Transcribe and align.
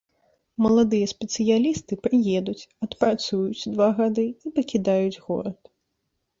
Маладыя 0.65 1.09
спецыялісты 1.13 1.93
прыедуць, 2.07 2.65
адпрацуюць 2.87 3.69
два 3.77 3.89
гады 4.03 4.29
і 4.31 4.47
пакідаюць 4.59 5.21
горад. 5.31 5.59